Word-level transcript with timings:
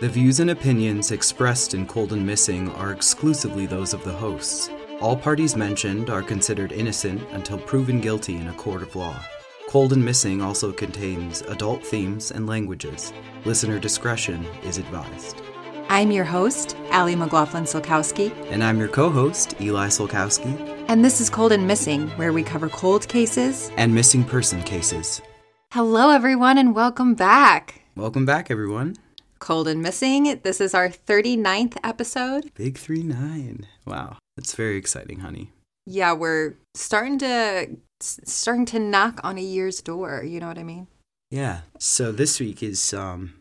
The 0.00 0.08
views 0.08 0.40
and 0.40 0.50
opinions 0.50 1.12
expressed 1.12 1.72
in 1.72 1.86
Cold 1.86 2.12
and 2.12 2.26
Missing 2.26 2.68
are 2.72 2.90
exclusively 2.90 3.64
those 3.66 3.94
of 3.94 4.02
the 4.02 4.12
hosts. 4.12 4.68
All 5.00 5.16
parties 5.16 5.54
mentioned 5.54 6.10
are 6.10 6.20
considered 6.22 6.72
innocent 6.72 7.22
until 7.30 7.58
proven 7.58 8.00
guilty 8.00 8.34
in 8.36 8.48
a 8.48 8.52
court 8.54 8.82
of 8.82 8.96
law. 8.96 9.16
Cold 9.68 9.92
and 9.92 10.04
Missing 10.04 10.42
also 10.42 10.72
contains 10.72 11.42
adult 11.42 11.84
themes 11.86 12.32
and 12.32 12.48
languages. 12.48 13.12
Listener 13.44 13.78
discretion 13.78 14.44
is 14.64 14.78
advised. 14.78 15.40
I'm 15.88 16.10
your 16.10 16.24
host, 16.24 16.76
Allie 16.90 17.14
McLaughlin 17.14 17.62
Solkowski, 17.64 18.32
And 18.50 18.64
I'm 18.64 18.80
your 18.80 18.88
co 18.88 19.10
host, 19.10 19.54
Eli 19.60 19.86
Solkowski, 19.88 20.86
and 20.88 21.04
this 21.04 21.20
is 21.20 21.30
Cold 21.30 21.52
and 21.52 21.68
Missing, 21.68 22.08
where 22.16 22.32
we 22.32 22.42
cover 22.42 22.68
cold 22.68 23.06
cases. 23.06 23.70
and 23.76 23.94
missing 23.94 24.24
person 24.24 24.60
cases. 24.64 25.22
Hello, 25.70 26.10
everyone, 26.10 26.58
and 26.58 26.74
welcome 26.74 27.14
back. 27.14 27.82
Welcome 27.94 28.26
back, 28.26 28.50
everyone. 28.50 28.96
Cold 29.38 29.68
and 29.68 29.82
Missing, 29.82 30.40
this 30.42 30.60
is 30.60 30.74
our 30.74 30.88
39th 30.88 31.76
episode. 31.84 32.50
Big 32.54 32.78
3 32.78 33.02
9. 33.02 33.66
Wow. 33.86 34.16
That's 34.36 34.54
very 34.54 34.76
exciting, 34.76 35.20
honey. 35.20 35.52
Yeah, 35.86 36.12
we're 36.12 36.54
starting 36.74 37.18
to 37.18 37.76
starting 38.00 38.66
to 38.66 38.78
knock 38.78 39.20
on 39.22 39.38
a 39.38 39.42
year's 39.42 39.80
door, 39.80 40.22
you 40.24 40.40
know 40.40 40.48
what 40.48 40.58
I 40.58 40.62
mean? 40.62 40.86
Yeah. 41.30 41.60
So 41.78 42.10
this 42.12 42.40
week 42.40 42.62
is, 42.62 42.92
um, 42.94 43.34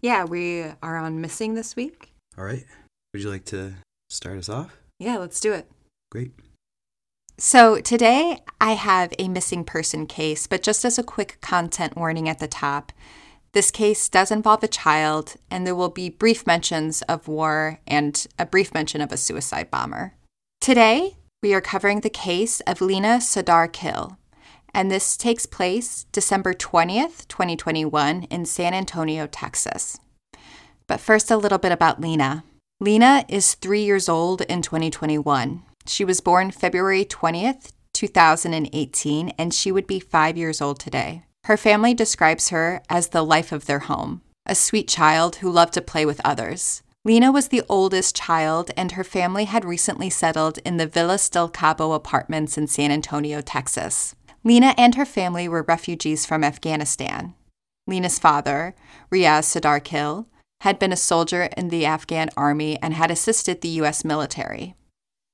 Yeah, 0.00 0.24
we 0.24 0.64
are 0.82 0.96
on 0.96 1.20
Missing 1.20 1.54
this 1.54 1.74
week. 1.76 2.12
all 2.36 2.44
right. 2.44 2.64
Would 3.12 3.22
you 3.22 3.30
like 3.30 3.44
to 3.46 3.74
start 4.10 4.38
us 4.38 4.48
off? 4.48 4.76
Yeah, 4.98 5.16
let's 5.18 5.40
do 5.40 5.52
it. 5.52 5.68
Great. 6.10 6.32
So, 7.40 7.80
today 7.80 8.40
I 8.60 8.72
have 8.72 9.12
a 9.18 9.28
missing 9.28 9.62
person 9.64 10.06
case, 10.06 10.48
but 10.48 10.60
just 10.62 10.84
as 10.84 10.98
a 10.98 11.04
quick 11.04 11.38
content 11.40 11.96
warning 11.96 12.28
at 12.28 12.40
the 12.40 12.48
top, 12.48 12.90
this 13.52 13.70
case 13.70 14.08
does 14.08 14.30
involve 14.30 14.62
a 14.62 14.68
child, 14.68 15.36
and 15.50 15.66
there 15.66 15.74
will 15.74 15.88
be 15.88 16.10
brief 16.10 16.46
mentions 16.46 17.02
of 17.02 17.28
war 17.28 17.80
and 17.86 18.26
a 18.38 18.46
brief 18.46 18.74
mention 18.74 19.00
of 19.00 19.10
a 19.10 19.16
suicide 19.16 19.70
bomber. 19.70 20.14
Today, 20.60 21.16
we 21.42 21.54
are 21.54 21.60
covering 21.60 22.00
the 22.00 22.10
case 22.10 22.60
of 22.60 22.80
Lina 22.80 23.20
Sardar 23.20 23.68
Khil, 23.68 24.18
and 24.74 24.90
this 24.90 25.16
takes 25.16 25.46
place 25.46 26.04
December 26.12 26.52
20th, 26.52 27.26
2021, 27.28 28.24
in 28.24 28.44
San 28.44 28.74
Antonio, 28.74 29.26
Texas. 29.26 29.98
But 30.86 31.00
first, 31.00 31.30
a 31.30 31.36
little 31.36 31.58
bit 31.58 31.72
about 31.72 32.00
Lina. 32.00 32.44
Lina 32.80 33.24
is 33.28 33.54
three 33.54 33.82
years 33.82 34.08
old 34.08 34.42
in 34.42 34.62
2021. 34.62 35.62
She 35.86 36.04
was 36.04 36.20
born 36.20 36.50
February 36.50 37.04
20th, 37.04 37.72
2018, 37.94 39.30
and 39.38 39.54
she 39.54 39.72
would 39.72 39.86
be 39.86 40.00
five 40.00 40.36
years 40.36 40.60
old 40.60 40.78
today. 40.78 41.22
Her 41.48 41.56
family 41.56 41.94
describes 41.94 42.50
her 42.50 42.82
as 42.90 43.08
the 43.08 43.24
life 43.24 43.52
of 43.52 43.64
their 43.64 43.78
home, 43.78 44.20
a 44.44 44.54
sweet 44.54 44.86
child 44.86 45.36
who 45.36 45.50
loved 45.50 45.72
to 45.72 45.80
play 45.80 46.04
with 46.04 46.20
others. 46.22 46.82
Lina 47.06 47.32
was 47.32 47.48
the 47.48 47.62
oldest 47.70 48.14
child, 48.14 48.70
and 48.76 48.92
her 48.92 49.02
family 49.02 49.46
had 49.46 49.64
recently 49.64 50.10
settled 50.10 50.58
in 50.58 50.76
the 50.76 50.86
Villa 50.86 51.18
del 51.30 51.48
Cabo 51.48 51.92
apartments 51.92 52.58
in 52.58 52.66
San 52.66 52.90
Antonio, 52.90 53.40
Texas. 53.40 54.14
Lina 54.44 54.74
and 54.76 54.96
her 54.96 55.06
family 55.06 55.48
were 55.48 55.62
refugees 55.62 56.26
from 56.26 56.44
Afghanistan. 56.44 57.32
Lina's 57.86 58.18
father, 58.18 58.74
Riaz 59.10 59.44
Sardar 59.44 59.80
Khil, 59.80 60.26
had 60.60 60.78
been 60.78 60.92
a 60.92 60.96
soldier 60.96 61.48
in 61.56 61.70
the 61.70 61.86
Afghan 61.86 62.28
army 62.36 62.78
and 62.82 62.92
had 62.92 63.10
assisted 63.10 63.62
the 63.62 63.68
U.S. 63.80 64.04
military. 64.04 64.74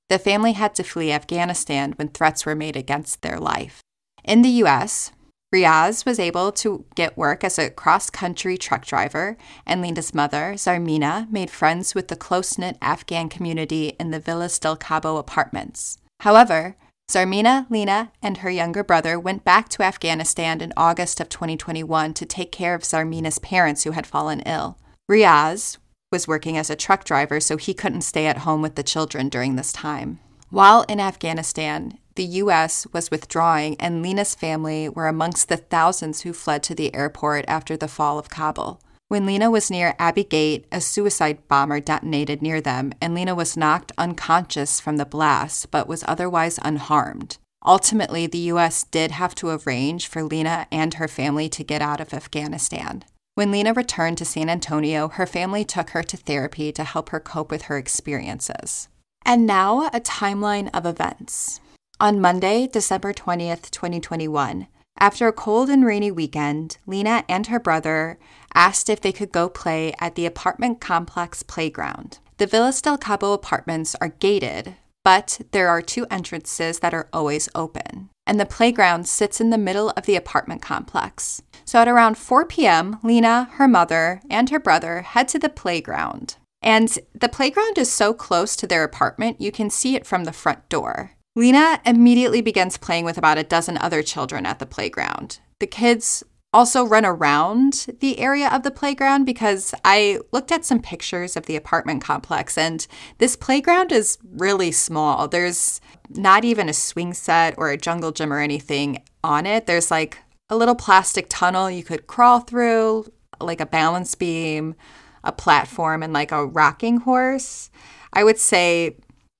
The 0.08 0.20
family 0.20 0.52
had 0.52 0.76
to 0.76 0.84
flee 0.84 1.10
Afghanistan 1.10 1.94
when 1.96 2.10
threats 2.10 2.46
were 2.46 2.54
made 2.54 2.76
against 2.76 3.22
their 3.22 3.40
life. 3.40 3.80
In 4.22 4.42
the 4.42 4.62
U.S., 4.62 5.10
Riaz 5.54 6.04
was 6.04 6.18
able 6.18 6.50
to 6.50 6.84
get 6.96 7.16
work 7.16 7.44
as 7.44 7.60
a 7.60 7.70
cross 7.70 8.10
country 8.10 8.58
truck 8.58 8.84
driver, 8.84 9.36
and 9.64 9.80
Lina's 9.80 10.12
mother, 10.12 10.54
Zarmina, 10.54 11.30
made 11.30 11.48
friends 11.48 11.94
with 11.94 12.08
the 12.08 12.16
close 12.16 12.58
knit 12.58 12.76
Afghan 12.82 13.28
community 13.28 13.94
in 14.00 14.10
the 14.10 14.18
Villas 14.18 14.58
del 14.58 14.74
Cabo 14.74 15.16
apartments. 15.16 15.98
However, 16.20 16.74
Zarmina, 17.08 17.70
Lina, 17.70 18.10
and 18.20 18.38
her 18.38 18.50
younger 18.50 18.82
brother 18.82 19.16
went 19.16 19.44
back 19.44 19.68
to 19.68 19.84
Afghanistan 19.84 20.60
in 20.60 20.72
August 20.76 21.20
of 21.20 21.28
2021 21.28 22.14
to 22.14 22.26
take 22.26 22.50
care 22.50 22.74
of 22.74 22.82
Zarmina's 22.82 23.38
parents 23.38 23.84
who 23.84 23.92
had 23.92 24.08
fallen 24.08 24.40
ill. 24.40 24.76
Riaz 25.08 25.78
was 26.10 26.26
working 26.26 26.56
as 26.56 26.68
a 26.68 26.74
truck 26.74 27.04
driver, 27.04 27.38
so 27.38 27.56
he 27.58 27.74
couldn't 27.74 28.02
stay 28.02 28.26
at 28.26 28.38
home 28.38 28.60
with 28.60 28.74
the 28.74 28.82
children 28.82 29.28
during 29.28 29.54
this 29.54 29.72
time. 29.72 30.18
While 30.50 30.82
in 30.88 30.98
Afghanistan, 30.98 31.98
the 32.16 32.24
U.S. 32.24 32.86
was 32.92 33.10
withdrawing, 33.10 33.76
and 33.80 34.02
Lina's 34.02 34.34
family 34.34 34.88
were 34.88 35.08
amongst 35.08 35.48
the 35.48 35.56
thousands 35.56 36.20
who 36.20 36.32
fled 36.32 36.62
to 36.64 36.74
the 36.74 36.94
airport 36.94 37.44
after 37.48 37.76
the 37.76 37.88
fall 37.88 38.18
of 38.18 38.30
Kabul. 38.30 38.80
When 39.08 39.26
Lina 39.26 39.50
was 39.50 39.70
near 39.70 39.94
Abbey 39.98 40.24
Gate, 40.24 40.66
a 40.72 40.80
suicide 40.80 41.46
bomber 41.46 41.80
detonated 41.80 42.40
near 42.40 42.60
them, 42.60 42.92
and 43.00 43.14
Lina 43.14 43.34
was 43.34 43.56
knocked 43.56 43.92
unconscious 43.98 44.80
from 44.80 44.96
the 44.96 45.04
blast 45.04 45.70
but 45.70 45.86
was 45.88 46.04
otherwise 46.06 46.58
unharmed. 46.62 47.38
Ultimately, 47.66 48.26
the 48.26 48.38
U.S. 48.38 48.84
did 48.84 49.10
have 49.10 49.34
to 49.36 49.48
arrange 49.50 50.06
for 50.06 50.22
Lina 50.22 50.66
and 50.70 50.94
her 50.94 51.08
family 51.08 51.48
to 51.50 51.64
get 51.64 51.82
out 51.82 52.00
of 52.00 52.12
Afghanistan. 52.12 53.04
When 53.34 53.50
Lina 53.50 53.72
returned 53.72 54.18
to 54.18 54.24
San 54.24 54.48
Antonio, 54.48 55.08
her 55.08 55.26
family 55.26 55.64
took 55.64 55.90
her 55.90 56.02
to 56.04 56.16
therapy 56.16 56.70
to 56.72 56.84
help 56.84 57.08
her 57.08 57.20
cope 57.20 57.50
with 57.50 57.62
her 57.62 57.76
experiences. 57.76 58.88
And 59.24 59.46
now, 59.46 59.86
a 59.88 60.00
timeline 60.00 60.70
of 60.72 60.86
events. 60.86 61.60
On 62.00 62.20
Monday, 62.20 62.66
December 62.66 63.12
20th, 63.12 63.70
2021, 63.70 64.66
after 64.98 65.28
a 65.28 65.32
cold 65.32 65.70
and 65.70 65.84
rainy 65.84 66.10
weekend, 66.10 66.76
Lina 66.86 67.24
and 67.28 67.46
her 67.46 67.60
brother 67.60 68.18
asked 68.52 68.88
if 68.88 69.00
they 69.00 69.12
could 69.12 69.30
go 69.30 69.48
play 69.48 69.94
at 70.00 70.16
the 70.16 70.26
apartment 70.26 70.80
complex 70.80 71.44
playground. 71.44 72.18
The 72.38 72.48
Villas 72.48 72.82
del 72.82 72.98
Cabo 72.98 73.32
apartments 73.32 73.94
are 74.00 74.08
gated, 74.08 74.74
but 75.04 75.40
there 75.52 75.68
are 75.68 75.80
two 75.80 76.04
entrances 76.10 76.80
that 76.80 76.94
are 76.94 77.08
always 77.12 77.48
open. 77.54 78.10
And 78.26 78.40
the 78.40 78.46
playground 78.46 79.06
sits 79.06 79.40
in 79.40 79.50
the 79.50 79.58
middle 79.58 79.90
of 79.90 80.04
the 80.04 80.16
apartment 80.16 80.62
complex. 80.62 81.42
So 81.64 81.78
at 81.78 81.86
around 81.86 82.18
4 82.18 82.44
p.m., 82.46 82.98
Lina, 83.04 83.50
her 83.52 83.68
mother, 83.68 84.20
and 84.28 84.50
her 84.50 84.58
brother 84.58 85.02
head 85.02 85.28
to 85.28 85.38
the 85.38 85.48
playground. 85.48 86.38
And 86.60 86.98
the 87.14 87.28
playground 87.28 87.78
is 87.78 87.92
so 87.92 88.12
close 88.12 88.56
to 88.56 88.66
their 88.66 88.82
apartment, 88.82 89.40
you 89.40 89.52
can 89.52 89.70
see 89.70 89.94
it 89.94 90.06
from 90.06 90.24
the 90.24 90.32
front 90.32 90.68
door. 90.68 91.12
Lina 91.36 91.80
immediately 91.84 92.40
begins 92.40 92.78
playing 92.78 93.04
with 93.04 93.18
about 93.18 93.38
a 93.38 93.42
dozen 93.42 93.76
other 93.78 94.02
children 94.02 94.46
at 94.46 94.60
the 94.60 94.66
playground. 94.66 95.40
The 95.58 95.66
kids 95.66 96.22
also 96.52 96.84
run 96.84 97.04
around 97.04 97.86
the 97.98 98.20
area 98.20 98.48
of 98.48 98.62
the 98.62 98.70
playground 98.70 99.24
because 99.24 99.74
I 99.84 100.20
looked 100.32 100.52
at 100.52 100.64
some 100.64 100.80
pictures 100.80 101.36
of 101.36 101.46
the 101.46 101.56
apartment 101.56 102.04
complex 102.04 102.56
and 102.56 102.86
this 103.18 103.34
playground 103.34 103.90
is 103.90 104.18
really 104.22 104.70
small. 104.70 105.26
There's 105.26 105.80
not 106.08 106.44
even 106.44 106.68
a 106.68 106.72
swing 106.72 107.12
set 107.12 107.54
or 107.58 107.70
a 107.70 107.76
jungle 107.76 108.12
gym 108.12 108.32
or 108.32 108.38
anything 108.38 109.02
on 109.24 109.46
it. 109.46 109.66
There's 109.66 109.90
like 109.90 110.18
a 110.48 110.56
little 110.56 110.76
plastic 110.76 111.26
tunnel 111.28 111.68
you 111.68 111.82
could 111.82 112.06
crawl 112.06 112.40
through, 112.40 113.12
like 113.40 113.60
a 113.60 113.66
balance 113.66 114.14
beam, 114.14 114.76
a 115.24 115.32
platform, 115.32 116.04
and 116.04 116.12
like 116.12 116.30
a 116.30 116.46
rocking 116.46 116.98
horse. 116.98 117.70
I 118.12 118.22
would 118.22 118.38
say 118.38 118.98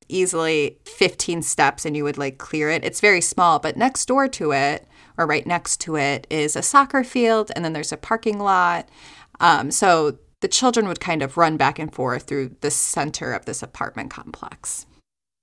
easily 0.09 0.79
15 0.85 1.43
steps 1.43 1.85
and 1.85 1.97
you 1.97 2.05
would 2.05 2.19
like 2.19 2.39
clear 2.39 2.71
it. 2.71 2.85
It's 2.85 3.01
very 3.01 3.21
small, 3.21 3.59
but 3.59 3.77
next 3.77 4.07
door 4.07 4.29
to 4.29 4.53
it, 4.53 4.87
or 5.17 5.27
right 5.27 5.47
next 5.47 5.81
to 5.83 5.97
it, 5.97 6.27
is 6.31 6.57
a 6.57 6.63
soccer 6.63 7.05
field 7.05 7.51
and 7.55 7.65
then 7.65 7.73
there's 7.73 7.93
a 7.93 7.97
parking 7.97 8.39
lot. 8.39 8.89
Um, 9.41 9.71
so 9.71 10.19
the 10.41 10.49
children 10.49 10.87
would 10.89 11.01
kind 11.01 11.23
of 11.23 11.37
run 11.37 11.57
back 11.57 11.79
and 11.79 11.93
forth 11.93 12.25
through 12.25 12.57
the 12.61 12.71
center 12.71 13.33
of 13.33 13.47
this 13.47 13.63
apartment 13.63 14.11
complex. 14.11 14.87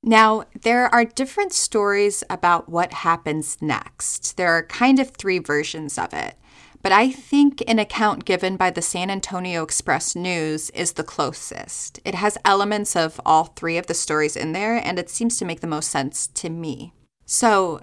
Now, 0.03 0.45
there 0.61 0.93
are 0.93 1.05
different 1.05 1.53
stories 1.53 2.23
about 2.29 2.69
what 2.69 2.91
happens 2.91 3.61
next. 3.61 4.35
There 4.35 4.49
are 4.49 4.63
kind 4.63 4.99
of 4.99 5.11
three 5.11 5.37
versions 5.37 5.97
of 5.97 6.13
it. 6.13 6.35
But 6.81 6.91
I 6.91 7.11
think 7.11 7.63
an 7.67 7.77
account 7.77 8.25
given 8.25 8.57
by 8.57 8.71
the 8.71 8.81
San 8.81 9.11
Antonio 9.11 9.61
Express 9.63 10.15
News 10.15 10.71
is 10.71 10.93
the 10.93 11.03
closest. 11.03 11.99
It 12.03 12.15
has 12.15 12.37
elements 12.43 12.95
of 12.95 13.21
all 13.25 13.45
three 13.45 13.77
of 13.77 13.85
the 13.85 13.93
stories 13.93 14.35
in 14.35 14.53
there, 14.53 14.77
and 14.77 14.97
it 14.97 15.09
seems 15.09 15.37
to 15.37 15.45
make 15.45 15.59
the 15.59 15.67
most 15.67 15.91
sense 15.91 16.25
to 16.27 16.49
me. 16.49 16.93
So, 17.25 17.81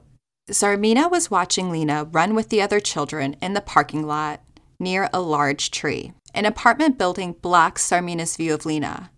Zarmina 0.51 1.11
was 1.11 1.31
watching 1.31 1.71
Lina 1.71 2.05
run 2.05 2.35
with 2.35 2.49
the 2.49 2.61
other 2.61 2.81
children 2.81 3.37
in 3.41 3.55
the 3.55 3.61
parking 3.61 4.07
lot 4.07 4.41
near 4.81 5.09
a 5.13 5.21
large 5.21 5.71
tree. 5.71 6.13
An 6.35 6.45
apartment 6.45 6.99
building 6.99 7.35
blocks 7.35 7.89
Zarmina's 7.89 8.37
view 8.37 8.55
of 8.55 8.67
Lina. 8.67 9.11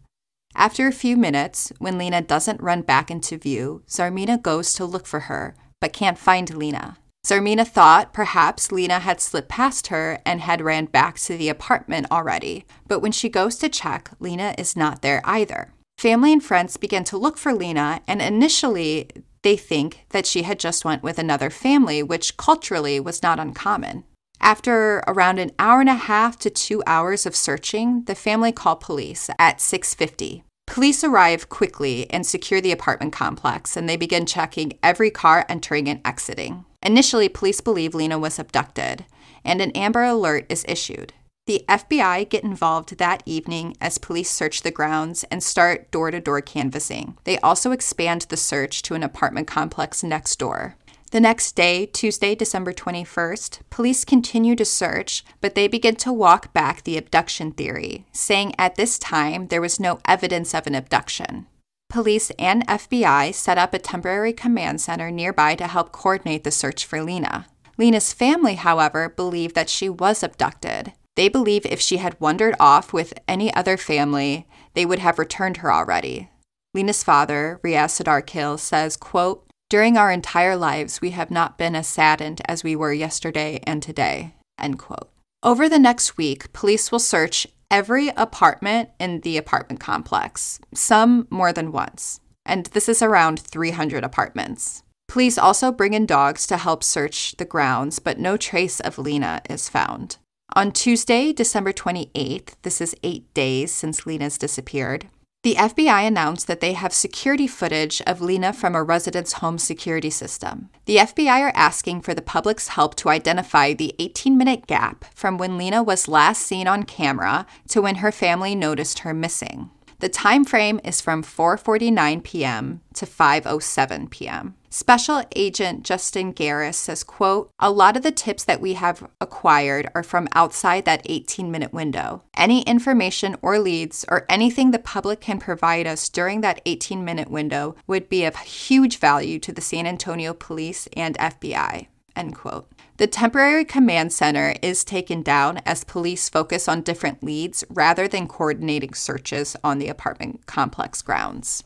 After 0.54 0.88
a 0.88 0.92
few 0.92 1.16
minutes, 1.16 1.72
when 1.78 1.96
Lina 1.96 2.20
doesn't 2.20 2.60
run 2.60 2.82
back 2.82 3.10
into 3.10 3.38
view, 3.38 3.82
Zarmina 3.88 4.42
goes 4.42 4.74
to 4.74 4.84
look 4.84 5.06
for 5.06 5.20
her, 5.20 5.54
but 5.80 5.92
can't 5.92 6.18
find 6.18 6.54
Lina. 6.54 6.98
Zarmina 7.26 7.68
thought 7.68 8.12
perhaps 8.12 8.72
Lina 8.72 8.98
had 8.98 9.20
slipped 9.20 9.48
past 9.48 9.88
her 9.88 10.20
and 10.24 10.40
had 10.40 10.62
ran 10.62 10.86
back 10.86 11.18
to 11.20 11.36
the 11.36 11.50
apartment 11.50 12.06
already, 12.10 12.64
but 12.88 13.00
when 13.00 13.12
she 13.12 13.28
goes 13.28 13.56
to 13.56 13.68
check, 13.68 14.10
Lina 14.18 14.54
is 14.56 14.76
not 14.76 15.02
there 15.02 15.20
either. 15.24 15.72
Family 15.98 16.32
and 16.32 16.42
friends 16.42 16.78
begin 16.78 17.04
to 17.04 17.18
look 17.18 17.36
for 17.36 17.52
Lina, 17.52 18.00
and 18.08 18.22
initially 18.22 19.10
they 19.42 19.54
think 19.54 20.06
that 20.10 20.24
she 20.24 20.42
had 20.42 20.58
just 20.58 20.84
went 20.84 21.02
with 21.02 21.18
another 21.18 21.50
family, 21.50 22.02
which 22.02 22.38
culturally 22.38 22.98
was 22.98 23.22
not 23.22 23.38
uncommon. 23.38 24.04
After 24.40 25.04
around 25.06 25.38
an 25.38 25.52
hour 25.58 25.80
and 25.80 25.90
a 25.90 25.94
half 25.94 26.38
to 26.38 26.48
2 26.48 26.82
hours 26.86 27.26
of 27.26 27.36
searching, 27.36 28.04
the 28.04 28.14
family 28.14 28.50
call 28.50 28.76
police 28.76 29.28
at 29.38 29.60
6:50. 29.60 30.42
Police 30.66 31.04
arrive 31.04 31.50
quickly 31.50 32.10
and 32.10 32.26
secure 32.26 32.62
the 32.62 32.72
apartment 32.72 33.12
complex, 33.12 33.76
and 33.76 33.86
they 33.86 33.96
begin 33.96 34.24
checking 34.24 34.78
every 34.82 35.10
car 35.10 35.44
entering 35.50 35.86
and 35.86 36.00
exiting. 36.02 36.64
Initially, 36.82 37.28
police 37.28 37.60
believe 37.60 37.94
Lina 37.94 38.18
was 38.18 38.38
abducted, 38.38 39.04
and 39.44 39.60
an 39.60 39.70
Amber 39.72 40.02
Alert 40.02 40.46
is 40.48 40.64
issued. 40.68 41.12
The 41.46 41.64
FBI 41.68 42.28
get 42.28 42.44
involved 42.44 42.96
that 42.98 43.22
evening 43.26 43.76
as 43.80 43.98
police 43.98 44.30
search 44.30 44.62
the 44.62 44.70
grounds 44.70 45.24
and 45.30 45.42
start 45.42 45.90
door 45.90 46.10
to 46.10 46.20
door 46.20 46.40
canvassing. 46.40 47.16
They 47.24 47.38
also 47.38 47.72
expand 47.72 48.22
the 48.28 48.36
search 48.36 48.82
to 48.82 48.94
an 48.94 49.02
apartment 49.02 49.46
complex 49.46 50.02
next 50.02 50.38
door. 50.38 50.76
The 51.10 51.20
next 51.20 51.56
day, 51.56 51.86
Tuesday, 51.86 52.36
December 52.36 52.72
21st, 52.72 53.60
police 53.68 54.04
continue 54.04 54.54
to 54.54 54.64
search, 54.64 55.24
but 55.40 55.56
they 55.56 55.66
begin 55.66 55.96
to 55.96 56.12
walk 56.12 56.52
back 56.52 56.84
the 56.84 56.96
abduction 56.96 57.50
theory, 57.50 58.06
saying 58.12 58.54
at 58.56 58.76
this 58.76 58.96
time 58.96 59.48
there 59.48 59.60
was 59.60 59.80
no 59.80 59.98
evidence 60.04 60.54
of 60.54 60.68
an 60.68 60.76
abduction. 60.76 61.46
Police 61.90 62.30
and 62.38 62.64
FBI 62.68 63.34
set 63.34 63.58
up 63.58 63.74
a 63.74 63.78
temporary 63.80 64.32
command 64.32 64.80
center 64.80 65.10
nearby 65.10 65.56
to 65.56 65.66
help 65.66 65.90
coordinate 65.90 66.44
the 66.44 66.52
search 66.52 66.86
for 66.86 67.02
Lina. 67.02 67.48
Lina's 67.76 68.12
family, 68.12 68.54
however, 68.54 69.08
believe 69.08 69.54
that 69.54 69.68
she 69.68 69.88
was 69.88 70.22
abducted. 70.22 70.92
They 71.16 71.28
believe 71.28 71.66
if 71.66 71.80
she 71.80 71.96
had 71.96 72.20
wandered 72.20 72.54
off 72.60 72.92
with 72.92 73.12
any 73.26 73.52
other 73.54 73.76
family, 73.76 74.46
they 74.74 74.86
would 74.86 75.00
have 75.00 75.18
returned 75.18 75.58
her 75.58 75.72
already. 75.72 76.30
Lina's 76.74 77.02
father, 77.02 77.58
Riaz 77.64 77.90
Sardar 77.90 78.22
Khil, 78.22 78.56
says, 78.56 78.96
quote, 78.96 79.44
during 79.68 79.96
our 79.96 80.12
entire 80.12 80.56
lives, 80.56 81.00
we 81.00 81.10
have 81.10 81.30
not 81.30 81.58
been 81.58 81.74
as 81.74 81.88
saddened 81.88 82.40
as 82.46 82.62
we 82.62 82.76
were 82.76 82.92
yesterday 82.92 83.60
and 83.64 83.82
today. 83.82 84.34
End 84.60 84.78
quote. 84.78 85.10
Over 85.42 85.68
the 85.68 85.78
next 85.78 86.16
week, 86.16 86.52
police 86.52 86.92
will 86.92 87.00
search 87.00 87.48
every 87.70 88.08
apartment 88.08 88.90
in 88.98 89.20
the 89.20 89.36
apartment 89.36 89.80
complex, 89.80 90.60
some 90.74 91.26
more 91.30 91.52
than 91.52 91.72
once. 91.72 92.20
And 92.44 92.66
this 92.66 92.88
is 92.88 93.02
around 93.02 93.40
300 93.40 94.02
apartments. 94.02 94.82
Police 95.08 95.38
also 95.38 95.72
bring 95.72 95.94
in 95.94 96.06
dogs 96.06 96.46
to 96.46 96.56
help 96.56 96.84
search 96.84 97.36
the 97.36 97.44
grounds, 97.44 97.98
but 97.98 98.18
no 98.18 98.36
trace 98.36 98.80
of 98.80 98.98
Lina 98.98 99.42
is 99.48 99.68
found. 99.68 100.18
On 100.54 100.72
Tuesday, 100.72 101.32
December 101.32 101.72
28th, 101.72 102.54
this 102.62 102.80
is 102.80 102.96
eight 103.02 103.32
days 103.34 103.72
since 103.72 104.06
Lina's 104.06 104.38
disappeared, 104.38 105.08
the 105.42 105.54
FBI 105.54 106.06
announced 106.06 106.46
that 106.48 106.60
they 106.60 106.74
have 106.74 106.92
security 106.92 107.46
footage 107.46 108.02
of 108.02 108.20
Lina 108.20 108.52
from 108.52 108.74
a 108.74 108.82
resident's 108.82 109.34
home 109.34 109.56
security 109.56 110.10
system. 110.10 110.68
The 110.84 110.98
FBI 110.98 111.40
are 111.40 111.52
asking 111.54 112.02
for 112.02 112.12
the 112.12 112.20
public's 112.20 112.68
help 112.68 112.94
to 112.96 113.08
identify 113.08 113.72
the 113.72 113.94
18 113.98 114.36
minute 114.36 114.66
gap 114.66 115.06
from 115.14 115.38
when 115.38 115.56
Lina 115.56 115.82
was 115.82 116.08
last 116.08 116.42
seen 116.42 116.66
on 116.66 116.82
camera 116.82 117.46
to 117.68 117.80
when 117.80 117.96
her 117.96 118.12
family 118.12 118.54
noticed 118.54 118.98
her 119.00 119.14
missing. 119.14 119.70
The 120.00 120.10
time 120.10 120.44
frame 120.44 120.78
is 120.84 121.00
from 121.00 121.22
4:49 121.22 122.22
p.m. 122.22 122.82
to 122.94 123.06
5:07 123.06 124.10
p.m. 124.10 124.56
Special 124.72 125.24
Agent 125.34 125.82
Justin 125.82 126.32
Garris 126.32 126.76
says, 126.76 127.02
quote, 127.02 127.50
"A 127.58 127.72
lot 127.72 127.96
of 127.96 128.04
the 128.04 128.12
tips 128.12 128.44
that 128.44 128.60
we 128.60 128.74
have 128.74 129.10
acquired 129.20 129.90
are 129.96 130.04
from 130.04 130.28
outside 130.32 130.84
that 130.84 131.04
18-minute 131.06 131.72
window. 131.72 132.22
Any 132.36 132.62
information 132.62 133.36
or 133.42 133.58
leads 133.58 134.04
or 134.08 134.26
anything 134.28 134.70
the 134.70 134.78
public 134.78 135.20
can 135.20 135.40
provide 135.40 135.88
us 135.88 136.08
during 136.08 136.40
that 136.42 136.64
18-minute 136.64 137.28
window 137.28 137.74
would 137.88 138.08
be 138.08 138.24
of 138.24 138.36
huge 138.36 138.98
value 138.98 139.40
to 139.40 139.52
the 139.52 139.60
San 139.60 139.88
Antonio 139.88 140.32
Police 140.32 140.88
and 140.96 141.18
FBI." 141.18 141.88
End 142.14 142.36
quote. 142.36 142.70
The 142.98 143.08
temporary 143.08 143.64
command 143.64 144.12
center 144.12 144.54
is 144.62 144.84
taken 144.84 145.22
down 145.22 145.58
as 145.66 145.82
police 145.82 146.28
focus 146.28 146.68
on 146.68 146.82
different 146.82 147.24
leads 147.24 147.64
rather 147.70 148.06
than 148.06 148.28
coordinating 148.28 148.94
searches 148.94 149.56
on 149.64 149.78
the 149.80 149.88
apartment 149.88 150.46
complex 150.46 151.02
grounds. 151.02 151.64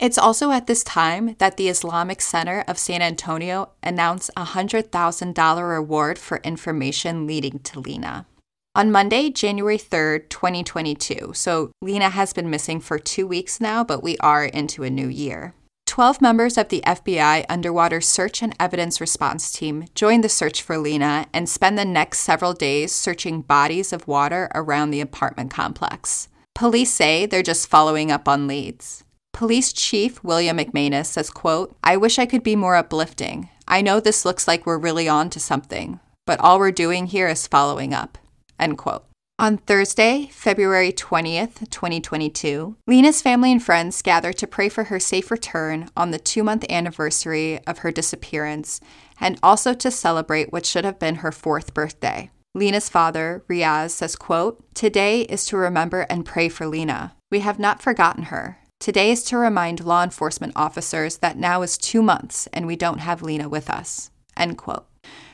It's 0.00 0.16
also 0.16 0.50
at 0.50 0.66
this 0.66 0.82
time 0.82 1.36
that 1.40 1.58
the 1.58 1.68
Islamic 1.68 2.22
Center 2.22 2.64
of 2.66 2.78
San 2.78 3.02
Antonio 3.02 3.72
announced 3.82 4.30
a 4.34 4.46
$100,000 4.46 5.70
reward 5.70 6.18
for 6.18 6.38
information 6.38 7.26
leading 7.26 7.58
to 7.58 7.80
Lina. 7.80 8.26
On 8.74 8.90
Monday, 8.90 9.28
January 9.28 9.76
3rd, 9.76 10.30
2022, 10.30 11.32
so 11.34 11.70
Lina 11.82 12.08
has 12.08 12.32
been 12.32 12.48
missing 12.48 12.80
for 12.80 12.98
two 12.98 13.26
weeks 13.26 13.60
now, 13.60 13.84
but 13.84 14.02
we 14.02 14.16
are 14.18 14.46
into 14.46 14.84
a 14.84 14.90
new 14.90 15.08
year. 15.08 15.54
12 15.84 16.22
members 16.22 16.56
of 16.56 16.70
the 16.70 16.82
FBI 16.86 17.44
Underwater 17.50 18.00
Search 18.00 18.42
and 18.42 18.54
Evidence 18.58 19.02
Response 19.02 19.52
Team 19.52 19.84
join 19.94 20.22
the 20.22 20.30
search 20.30 20.62
for 20.62 20.78
Lina 20.78 21.26
and 21.34 21.46
spend 21.46 21.76
the 21.76 21.84
next 21.84 22.20
several 22.20 22.54
days 22.54 22.94
searching 22.94 23.42
bodies 23.42 23.92
of 23.92 24.08
water 24.08 24.50
around 24.54 24.92
the 24.92 25.02
apartment 25.02 25.50
complex. 25.50 26.28
Police 26.54 26.90
say 26.90 27.26
they're 27.26 27.42
just 27.42 27.68
following 27.68 28.10
up 28.10 28.26
on 28.28 28.46
leads. 28.46 29.04
Police 29.32 29.72
Chief 29.72 30.22
William 30.22 30.58
McManus 30.58 31.06
says, 31.06 31.30
quote, 31.30 31.74
I 31.82 31.96
wish 31.96 32.18
I 32.18 32.26
could 32.26 32.42
be 32.42 32.56
more 32.56 32.76
uplifting. 32.76 33.48
I 33.66 33.80
know 33.80 33.98
this 33.98 34.24
looks 34.24 34.46
like 34.46 34.66
we're 34.66 34.76
really 34.76 35.08
on 35.08 35.30
to 35.30 35.40
something, 35.40 35.98
but 36.26 36.38
all 36.40 36.58
we're 36.58 36.72
doing 36.72 37.06
here 37.06 37.26
is 37.26 37.46
following 37.46 37.94
up, 37.94 38.18
end 38.58 38.76
quote. 38.76 39.06
On 39.38 39.56
Thursday, 39.56 40.28
February 40.30 40.92
20th, 40.92 41.70
2022, 41.70 42.76
Lina's 42.86 43.22
family 43.22 43.50
and 43.50 43.62
friends 43.62 44.02
gather 44.02 44.34
to 44.34 44.46
pray 44.46 44.68
for 44.68 44.84
her 44.84 45.00
safe 45.00 45.30
return 45.30 45.88
on 45.96 46.10
the 46.10 46.18
two 46.18 46.44
month 46.44 46.66
anniversary 46.68 47.58
of 47.66 47.78
her 47.78 47.90
disappearance 47.90 48.82
and 49.18 49.38
also 49.42 49.72
to 49.72 49.90
celebrate 49.90 50.52
what 50.52 50.66
should 50.66 50.84
have 50.84 50.98
been 50.98 51.14
her 51.14 51.32
fourth 51.32 51.72
birthday. 51.72 52.30
Lina's 52.54 52.90
father, 52.90 53.42
Riaz, 53.48 53.92
says, 53.92 54.16
quote, 54.16 54.62
Today 54.74 55.22
is 55.22 55.46
to 55.46 55.56
remember 55.56 56.02
and 56.10 56.26
pray 56.26 56.50
for 56.50 56.66
Lina. 56.66 57.16
We 57.30 57.40
have 57.40 57.58
not 57.58 57.80
forgotten 57.80 58.24
her. 58.24 58.58
Today 58.80 59.10
is 59.10 59.22
to 59.24 59.36
remind 59.36 59.84
law 59.84 60.02
enforcement 60.02 60.54
officers 60.56 61.18
that 61.18 61.36
now 61.36 61.60
is 61.60 61.76
two 61.76 62.00
months 62.00 62.48
and 62.50 62.66
we 62.66 62.76
don't 62.76 63.00
have 63.00 63.20
Lina 63.20 63.46
with 63.46 63.68
us. 63.68 64.10
End 64.38 64.56
quote. 64.56 64.86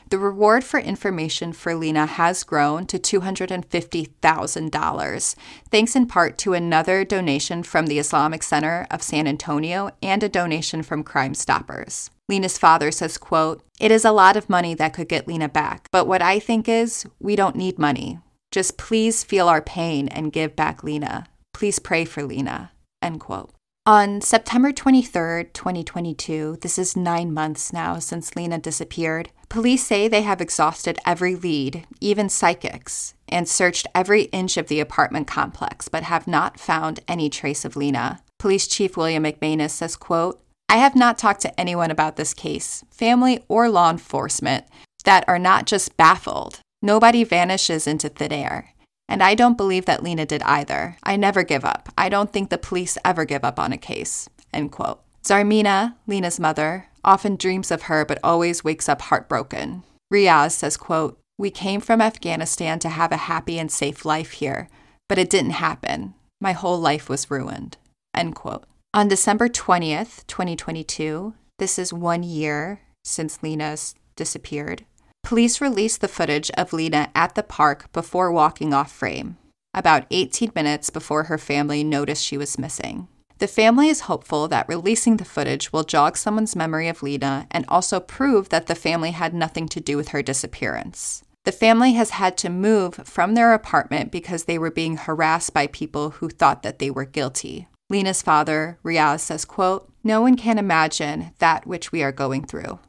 The 0.09 0.19
reward 0.19 0.65
for 0.65 0.81
information 0.81 1.53
for 1.53 1.73
Lina 1.73 2.07
has 2.07 2.43
grown 2.43 2.85
to 2.87 2.99
$250,000, 2.99 5.35
thanks 5.71 5.95
in 5.95 6.07
part 6.07 6.37
to 6.39 6.51
another 6.51 7.05
donation 7.05 7.63
from 7.63 7.87
the 7.87 7.99
Islamic 7.99 8.43
Center 8.43 8.85
of 8.91 9.01
San 9.01 9.27
Antonio 9.27 9.91
and 10.03 10.23
a 10.23 10.29
donation 10.29 10.83
from 10.83 11.05
Crime 11.05 11.33
Stoppers. 11.33 12.09
Lina's 12.27 12.57
father 12.57 12.91
says, 12.91 13.17
quote, 13.17 13.63
It 13.79 13.91
is 13.91 14.03
a 14.03 14.11
lot 14.11 14.35
of 14.35 14.49
money 14.49 14.73
that 14.73 14.93
could 14.93 15.07
get 15.07 15.25
Lina 15.25 15.47
back, 15.47 15.87
but 15.89 16.05
what 16.05 16.21
I 16.21 16.39
think 16.39 16.67
is 16.67 17.07
we 17.17 17.37
don't 17.37 17.55
need 17.55 17.79
money. 17.79 18.19
Just 18.51 18.77
please 18.77 19.23
feel 19.23 19.47
our 19.47 19.61
pain 19.61 20.09
and 20.09 20.33
give 20.33 20.53
back 20.53 20.83
Lina. 20.83 21.27
Please 21.53 21.79
pray 21.79 22.03
for 22.03 22.23
Lina. 22.23 22.71
End 23.01 23.19
quote. 23.19 23.51
On 23.85 24.19
September 24.19 24.73
23rd, 24.73 25.53
2022, 25.53 26.57
this 26.59 26.77
is 26.77 26.97
nine 26.97 27.33
months 27.33 27.71
now 27.71 27.99
since 27.99 28.35
Lina 28.35 28.57
disappeared, 28.57 29.31
police 29.47 29.85
say 29.85 30.09
they 30.09 30.23
have 30.23 30.41
exhausted 30.41 30.99
every 31.05 31.35
lead, 31.35 31.87
even 32.01 32.27
psychics, 32.27 33.13
and 33.29 33.47
searched 33.47 33.87
every 33.95 34.23
inch 34.23 34.57
of 34.57 34.67
the 34.67 34.81
apartment 34.81 35.25
complex, 35.25 35.87
but 35.87 36.03
have 36.03 36.27
not 36.27 36.59
found 36.59 36.99
any 37.07 37.29
trace 37.29 37.63
of 37.63 37.77
Lina. 37.77 38.19
Police 38.39 38.67
Chief 38.67 38.97
William 38.97 39.23
McManus 39.23 39.69
says, 39.69 39.95
quote, 39.95 40.43
I 40.67 40.75
have 40.75 40.95
not 40.95 41.17
talked 41.17 41.39
to 41.43 41.59
anyone 41.59 41.91
about 41.91 42.17
this 42.17 42.33
case, 42.33 42.83
family 42.91 43.45
or 43.47 43.69
law 43.69 43.89
enforcement, 43.89 44.65
that 45.05 45.23
are 45.29 45.39
not 45.39 45.65
just 45.65 45.95
baffled. 45.95 46.59
Nobody 46.81 47.23
vanishes 47.23 47.87
into 47.87 48.09
thin 48.09 48.33
air. 48.33 48.73
And 49.09 49.23
I 49.23 49.35
don't 49.35 49.57
believe 49.57 49.85
that 49.85 50.03
Lina 50.03 50.25
did 50.25 50.41
either. 50.43 50.97
I 51.03 51.15
never 51.15 51.43
give 51.43 51.63
up. 51.63 51.89
I 51.97 52.09
don't 52.09 52.31
think 52.31 52.49
the 52.49 52.57
police 52.57 52.97
ever 53.05 53.25
give 53.25 53.43
up 53.43 53.59
on 53.59 53.71
a 53.71 53.77
case. 53.77 54.29
End 54.53 54.71
quote. 54.71 55.01
Zarmina, 55.23 55.95
Lina's 56.07 56.39
mother, 56.39 56.87
often 57.03 57.35
dreams 57.35 57.71
of 57.71 57.83
her 57.83 58.05
but 58.05 58.19
always 58.23 58.63
wakes 58.63 58.89
up 58.89 59.01
heartbroken. 59.03 59.83
Riaz 60.13 60.51
says, 60.51 60.77
quote, 60.77 61.19
We 61.37 61.49
came 61.49 61.81
from 61.81 62.01
Afghanistan 62.01 62.79
to 62.79 62.89
have 62.89 63.11
a 63.11 63.17
happy 63.17 63.59
and 63.59 63.71
safe 63.71 64.05
life 64.05 64.31
here, 64.31 64.69
but 65.09 65.17
it 65.17 65.29
didn't 65.29 65.51
happen. 65.51 66.13
My 66.39 66.53
whole 66.53 66.79
life 66.79 67.09
was 67.09 67.31
ruined. 67.31 67.77
End 68.13 68.35
quote. 68.35 68.65
On 68.93 69.07
December 69.07 69.49
20th, 69.49 70.25
2022, 70.27 71.33
this 71.59 71.77
is 71.77 71.91
one 71.91 72.23
year 72.23 72.81
since 73.03 73.41
Lina's 73.43 73.95
disappeared, 74.15 74.85
Police 75.27 75.59
released 75.59 75.99
the 75.99 76.07
footage 76.07 76.49
of 76.51 76.71
Lina 76.71 77.09
at 77.13 77.35
the 77.35 77.43
park 77.43 77.91
before 77.91 78.31
walking 78.31 78.73
off 78.73 78.89
frame, 78.89 79.35
about 79.73 80.05
18 80.09 80.53
minutes 80.55 80.89
before 80.89 81.23
her 81.23 81.37
family 81.37 81.83
noticed 81.83 82.23
she 82.23 82.37
was 82.37 82.57
missing. 82.57 83.09
The 83.39 83.47
family 83.49 83.89
is 83.89 84.07
hopeful 84.07 84.47
that 84.47 84.69
releasing 84.69 85.17
the 85.17 85.25
footage 85.25 85.73
will 85.73 85.83
jog 85.83 86.15
someone's 86.15 86.55
memory 86.55 86.87
of 86.87 87.03
Lina 87.03 87.45
and 87.51 87.65
also 87.67 87.99
prove 87.99 88.47
that 88.47 88.67
the 88.67 88.73
family 88.73 89.11
had 89.11 89.33
nothing 89.33 89.67
to 89.67 89.81
do 89.81 89.97
with 89.97 90.07
her 90.09 90.21
disappearance. 90.21 91.23
The 91.43 91.51
family 91.51 91.91
has 91.95 92.11
had 92.11 92.37
to 92.37 92.49
move 92.49 92.95
from 93.03 93.35
their 93.35 93.53
apartment 93.53 94.13
because 94.13 94.45
they 94.45 94.57
were 94.57 94.71
being 94.71 94.95
harassed 94.95 95.53
by 95.53 95.67
people 95.67 96.11
who 96.11 96.29
thought 96.29 96.63
that 96.63 96.79
they 96.79 96.89
were 96.89 97.03
guilty. 97.03 97.67
Lina's 97.89 98.21
father, 98.21 98.79
Riaz, 98.81 99.19
says, 99.19 99.43
quote, 99.43 99.91
No 100.05 100.21
one 100.21 100.37
can 100.37 100.57
imagine 100.57 101.33
that 101.39 101.67
which 101.67 101.91
we 101.91 102.01
are 102.01 102.13
going 102.13 102.45
through. 102.45 102.79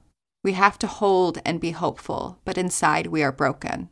We 0.44 0.52
have 0.52 0.78
to 0.80 0.86
hold 0.86 1.38
and 1.44 1.60
be 1.60 1.72
hopeful, 1.72 2.38
but 2.44 2.58
inside 2.58 3.08
we 3.08 3.22
are 3.22 3.32
broken. 3.32 3.88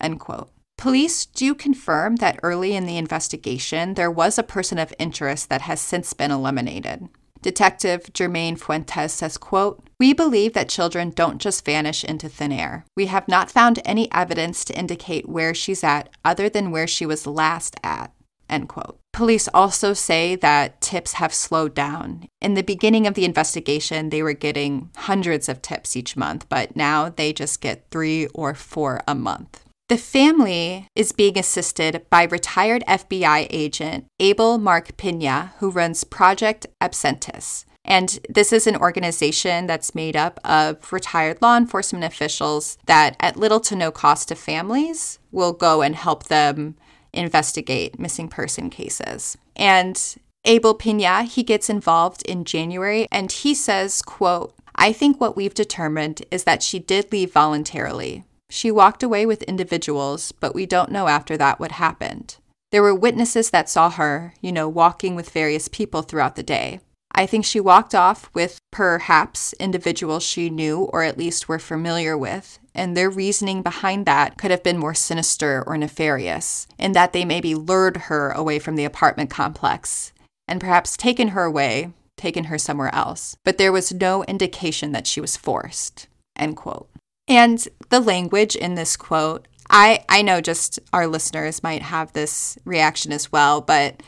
End 0.00 0.20
quote. 0.20 0.50
Police 0.78 1.24
do 1.24 1.54
confirm 1.54 2.16
that 2.16 2.38
early 2.42 2.76
in 2.76 2.84
the 2.84 2.98
investigation, 2.98 3.94
there 3.94 4.10
was 4.10 4.38
a 4.38 4.42
person 4.42 4.78
of 4.78 4.92
interest 4.98 5.48
that 5.48 5.62
has 5.62 5.80
since 5.80 6.12
been 6.12 6.30
eliminated. 6.30 7.08
Detective 7.40 8.12
Germain 8.12 8.56
Fuentes 8.56 9.12
says, 9.12 9.38
quote, 9.38 9.88
We 9.98 10.12
believe 10.12 10.52
that 10.52 10.68
children 10.68 11.10
don't 11.10 11.38
just 11.38 11.64
vanish 11.64 12.04
into 12.04 12.28
thin 12.28 12.52
air. 12.52 12.84
We 12.96 13.06
have 13.06 13.28
not 13.28 13.50
found 13.50 13.80
any 13.84 14.10
evidence 14.12 14.64
to 14.66 14.78
indicate 14.78 15.28
where 15.28 15.54
she's 15.54 15.84
at 15.84 16.10
other 16.24 16.48
than 16.48 16.70
where 16.70 16.86
she 16.86 17.06
was 17.06 17.26
last 17.26 17.76
at. 17.82 18.12
End 18.48 18.68
quote. 18.68 18.98
Police 19.12 19.48
also 19.54 19.92
say 19.92 20.36
that 20.36 20.80
tips 20.80 21.14
have 21.14 21.32
slowed 21.32 21.74
down. 21.74 22.26
In 22.40 22.54
the 22.54 22.62
beginning 22.62 23.06
of 23.06 23.14
the 23.14 23.24
investigation, 23.24 24.10
they 24.10 24.22
were 24.22 24.34
getting 24.34 24.90
hundreds 24.96 25.48
of 25.48 25.62
tips 25.62 25.96
each 25.96 26.16
month, 26.16 26.48
but 26.48 26.76
now 26.76 27.08
they 27.08 27.32
just 27.32 27.60
get 27.60 27.86
three 27.90 28.26
or 28.28 28.54
four 28.54 29.00
a 29.08 29.14
month. 29.14 29.64
The 29.88 29.96
family 29.96 30.88
is 30.96 31.12
being 31.12 31.38
assisted 31.38 32.04
by 32.10 32.24
retired 32.24 32.82
FBI 32.88 33.46
agent 33.50 34.06
Abel 34.18 34.58
Mark 34.58 34.96
Pina, 34.96 35.54
who 35.58 35.70
runs 35.70 36.02
Project 36.02 36.66
Absentis. 36.82 37.64
And 37.84 38.18
this 38.28 38.52
is 38.52 38.66
an 38.66 38.76
organization 38.76 39.68
that's 39.68 39.94
made 39.94 40.16
up 40.16 40.40
of 40.44 40.92
retired 40.92 41.40
law 41.40 41.56
enforcement 41.56 42.04
officials 42.04 42.78
that, 42.86 43.14
at 43.20 43.36
little 43.36 43.60
to 43.60 43.76
no 43.76 43.92
cost 43.92 44.26
to 44.28 44.34
families, 44.34 45.20
will 45.30 45.52
go 45.52 45.82
and 45.82 45.94
help 45.94 46.24
them 46.24 46.74
investigate 47.16 47.98
missing 47.98 48.28
person 48.28 48.70
cases. 48.70 49.36
And 49.54 50.16
Abel 50.44 50.74
Pina, 50.74 51.24
he 51.24 51.42
gets 51.42 51.68
involved 51.68 52.22
in 52.22 52.44
January 52.44 53.08
and 53.10 53.32
he 53.32 53.54
says, 53.54 54.02
quote, 54.02 54.54
I 54.76 54.92
think 54.92 55.20
what 55.20 55.36
we've 55.36 55.54
determined 55.54 56.22
is 56.30 56.44
that 56.44 56.62
she 56.62 56.78
did 56.78 57.10
leave 57.10 57.32
voluntarily. 57.32 58.24
She 58.48 58.70
walked 58.70 59.02
away 59.02 59.26
with 59.26 59.42
individuals, 59.44 60.32
but 60.32 60.54
we 60.54 60.66
don't 60.66 60.92
know 60.92 61.08
after 61.08 61.36
that 61.36 61.58
what 61.58 61.72
happened. 61.72 62.36
There 62.70 62.82
were 62.82 62.94
witnesses 62.94 63.50
that 63.50 63.68
saw 63.68 63.90
her, 63.90 64.34
you 64.40 64.52
know, 64.52 64.68
walking 64.68 65.14
with 65.14 65.30
various 65.30 65.66
people 65.68 66.02
throughout 66.02 66.36
the 66.36 66.42
day. 66.42 66.80
I 67.12 67.24
think 67.26 67.44
she 67.44 67.60
walked 67.60 67.94
off 67.94 68.28
with 68.34 68.58
perhaps 68.70 69.54
individuals 69.54 70.22
she 70.22 70.50
knew 70.50 70.82
or 70.92 71.02
at 71.02 71.16
least 71.16 71.48
were 71.48 71.58
familiar 71.58 72.16
with, 72.16 72.58
and 72.76 72.96
their 72.96 73.10
reasoning 73.10 73.62
behind 73.62 74.06
that 74.06 74.38
could 74.38 74.50
have 74.50 74.62
been 74.62 74.78
more 74.78 74.94
sinister 74.94 75.64
or 75.66 75.76
nefarious, 75.76 76.66
in 76.78 76.92
that 76.92 77.12
they 77.12 77.24
maybe 77.24 77.54
lured 77.54 77.96
her 77.96 78.30
away 78.30 78.58
from 78.58 78.76
the 78.76 78.84
apartment 78.84 79.30
complex 79.30 80.12
and 80.46 80.60
perhaps 80.60 80.96
taken 80.96 81.28
her 81.28 81.42
away, 81.42 81.90
taken 82.16 82.44
her 82.44 82.58
somewhere 82.58 82.94
else. 82.94 83.36
But 83.44 83.58
there 83.58 83.72
was 83.72 83.92
no 83.92 84.22
indication 84.24 84.92
that 84.92 85.06
she 85.06 85.20
was 85.20 85.36
forced. 85.36 86.06
End 86.36 86.56
quote. 86.56 86.88
And 87.26 87.66
the 87.88 88.00
language 88.00 88.54
in 88.54 88.74
this 88.74 88.96
quote, 88.96 89.48
I, 89.68 90.04
I 90.08 90.22
know 90.22 90.40
just 90.40 90.78
our 90.92 91.08
listeners 91.08 91.62
might 91.62 91.82
have 91.82 92.12
this 92.12 92.56
reaction 92.64 93.12
as 93.12 93.32
well, 93.32 93.60
but 93.60 94.02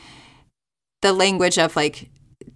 the 1.03 1.13
language 1.13 1.59
of 1.59 1.75
like, 1.75 2.09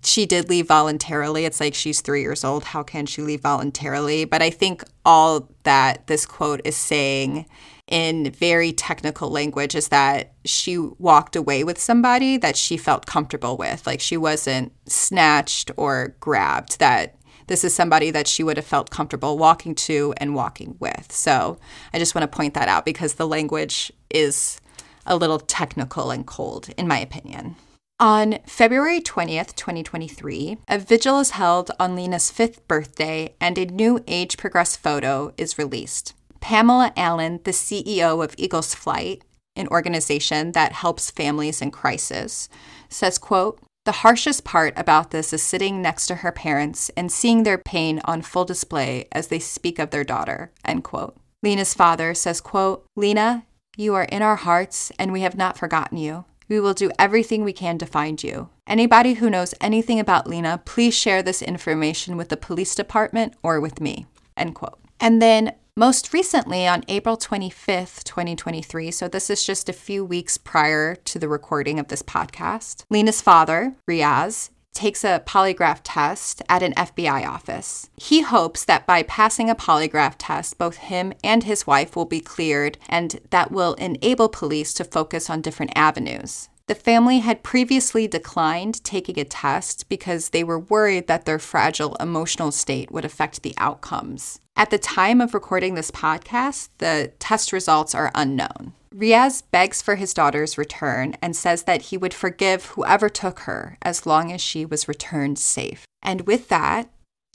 she 0.04 0.26
did 0.26 0.48
leave 0.48 0.66
voluntarily. 0.66 1.44
It's 1.44 1.60
like 1.60 1.74
she's 1.74 2.00
three 2.00 2.22
years 2.22 2.44
old. 2.44 2.64
How 2.64 2.82
can 2.82 3.06
she 3.06 3.22
leave 3.22 3.40
voluntarily? 3.40 4.24
But 4.24 4.42
I 4.42 4.50
think 4.50 4.82
all 5.04 5.48
that 5.62 6.06
this 6.08 6.26
quote 6.26 6.60
is 6.64 6.76
saying 6.76 7.46
in 7.86 8.30
very 8.32 8.72
technical 8.72 9.30
language 9.30 9.74
is 9.74 9.88
that 9.88 10.32
she 10.44 10.78
walked 10.78 11.36
away 11.36 11.62
with 11.62 11.78
somebody 11.78 12.36
that 12.36 12.56
she 12.56 12.76
felt 12.76 13.06
comfortable 13.06 13.56
with. 13.56 13.86
Like 13.86 14.00
she 14.00 14.16
wasn't 14.16 14.72
snatched 14.86 15.70
or 15.76 16.16
grabbed, 16.18 16.78
that 16.78 17.16
this 17.48 17.64
is 17.64 17.74
somebody 17.74 18.10
that 18.10 18.26
she 18.26 18.42
would 18.42 18.56
have 18.56 18.66
felt 18.66 18.90
comfortable 18.90 19.36
walking 19.36 19.74
to 19.74 20.14
and 20.16 20.34
walking 20.34 20.76
with. 20.80 21.12
So 21.12 21.58
I 21.92 21.98
just 21.98 22.14
want 22.14 22.22
to 22.22 22.36
point 22.36 22.54
that 22.54 22.68
out 22.68 22.84
because 22.84 23.14
the 23.14 23.26
language 23.26 23.92
is 24.10 24.60
a 25.06 25.16
little 25.16 25.38
technical 25.38 26.10
and 26.10 26.26
cold, 26.26 26.70
in 26.76 26.88
my 26.88 26.98
opinion. 26.98 27.56
On 28.02 28.40
February 28.48 29.00
20th, 29.00 29.54
2023, 29.54 30.58
a 30.66 30.76
vigil 30.76 31.20
is 31.20 31.30
held 31.30 31.70
on 31.78 31.94
Lina's 31.94 32.32
fifth 32.32 32.66
birthday 32.66 33.36
and 33.40 33.56
a 33.56 33.66
new 33.66 34.02
age 34.08 34.36
progress 34.36 34.74
photo 34.74 35.32
is 35.36 35.56
released. 35.56 36.12
Pamela 36.40 36.92
Allen, 36.96 37.38
the 37.44 37.52
CEO 37.52 38.24
of 38.24 38.34
Eagles 38.36 38.74
Flight, 38.74 39.22
an 39.54 39.68
organization 39.68 40.50
that 40.50 40.72
helps 40.72 41.12
families 41.12 41.62
in 41.62 41.70
crisis, 41.70 42.48
says, 42.88 43.18
quote, 43.18 43.60
the 43.84 43.92
harshest 44.02 44.42
part 44.42 44.74
about 44.76 45.12
this 45.12 45.32
is 45.32 45.40
sitting 45.40 45.80
next 45.80 46.08
to 46.08 46.16
her 46.16 46.32
parents 46.32 46.90
and 46.96 47.12
seeing 47.12 47.44
their 47.44 47.58
pain 47.58 48.00
on 48.04 48.22
full 48.22 48.44
display 48.44 49.06
as 49.12 49.28
they 49.28 49.38
speak 49.38 49.78
of 49.78 49.90
their 49.90 50.02
daughter. 50.02 50.50
End 50.64 50.82
quote. 50.82 51.14
Lina's 51.40 51.72
father 51.72 52.14
says, 52.14 52.40
quote, 52.40 52.84
Lina, 52.96 53.46
you 53.76 53.94
are 53.94 54.06
in 54.06 54.22
our 54.22 54.36
hearts 54.36 54.90
and 54.98 55.12
we 55.12 55.20
have 55.20 55.36
not 55.36 55.56
forgotten 55.56 55.98
you. 55.98 56.24
We 56.52 56.60
will 56.60 56.74
do 56.74 56.90
everything 56.98 57.44
we 57.44 57.54
can 57.54 57.78
to 57.78 57.86
find 57.86 58.22
you. 58.22 58.50
Anybody 58.66 59.14
who 59.14 59.30
knows 59.30 59.54
anything 59.58 59.98
about 59.98 60.26
Lina, 60.26 60.60
please 60.66 60.92
share 60.92 61.22
this 61.22 61.40
information 61.40 62.18
with 62.18 62.28
the 62.28 62.36
police 62.36 62.74
department 62.74 63.32
or 63.42 63.58
with 63.58 63.80
me. 63.80 64.04
End 64.36 64.54
quote. 64.54 64.78
And 65.00 65.22
then 65.22 65.54
most 65.78 66.12
recently, 66.12 66.66
on 66.66 66.84
April 66.88 67.16
25th, 67.16 68.04
2023, 68.04 68.90
so 68.90 69.08
this 69.08 69.30
is 69.30 69.46
just 69.46 69.70
a 69.70 69.72
few 69.72 70.04
weeks 70.04 70.36
prior 70.36 70.94
to 70.94 71.18
the 71.18 71.26
recording 71.26 71.78
of 71.78 71.88
this 71.88 72.02
podcast, 72.02 72.84
Lina's 72.90 73.22
father, 73.22 73.74
Riaz, 73.88 74.50
takes 74.72 75.04
a 75.04 75.22
polygraph 75.26 75.80
test 75.84 76.42
at 76.48 76.62
an 76.62 76.72
FBI 76.74 77.26
office. 77.26 77.90
He 77.96 78.22
hopes 78.22 78.64
that 78.64 78.86
by 78.86 79.02
passing 79.02 79.50
a 79.50 79.54
polygraph 79.54 80.14
test, 80.18 80.58
both 80.58 80.76
him 80.76 81.12
and 81.22 81.44
his 81.44 81.66
wife 81.66 81.94
will 81.94 82.04
be 82.04 82.20
cleared, 82.20 82.78
and 82.88 83.20
that 83.30 83.52
will 83.52 83.74
enable 83.74 84.28
police 84.28 84.72
to 84.74 84.84
focus 84.84 85.28
on 85.28 85.40
different 85.40 85.72
avenues. 85.76 86.48
The 86.68 86.74
family 86.76 87.18
had 87.18 87.42
previously 87.42 88.06
declined 88.06 88.82
taking 88.84 89.18
a 89.18 89.24
test 89.24 89.88
because 89.88 90.30
they 90.30 90.44
were 90.44 90.58
worried 90.58 91.06
that 91.06 91.24
their 91.24 91.38
fragile 91.38 91.96
emotional 91.96 92.52
state 92.52 92.90
would 92.90 93.04
affect 93.04 93.42
the 93.42 93.54
outcomes. 93.58 94.40
At 94.56 94.70
the 94.70 94.78
time 94.78 95.20
of 95.20 95.34
recording 95.34 95.74
this 95.74 95.90
podcast, 95.90 96.68
the 96.78 97.12
test 97.18 97.52
results 97.52 97.94
are 97.94 98.12
unknown. 98.14 98.74
Riaz 98.94 99.42
begs 99.50 99.80
for 99.80 99.96
his 99.96 100.14
daughter's 100.14 100.58
return 100.58 101.16
and 101.22 101.34
says 101.34 101.64
that 101.64 101.82
he 101.82 101.96
would 101.96 102.14
forgive 102.14 102.66
whoever 102.66 103.08
took 103.08 103.40
her 103.40 103.78
as 103.82 104.06
long 104.06 104.30
as 104.30 104.40
she 104.40 104.64
was 104.64 104.88
returned 104.88 105.38
safe. 105.38 105.84
And 106.02 106.22
with 106.22 106.48
that, 106.48 106.90